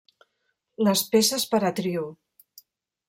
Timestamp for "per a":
1.53-1.73